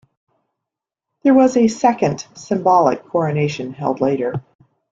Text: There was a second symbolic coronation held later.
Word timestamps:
There 1.21 1.35
was 1.35 1.55
a 1.55 1.67
second 1.67 2.25
symbolic 2.33 3.05
coronation 3.05 3.71
held 3.73 4.01
later. 4.01 4.43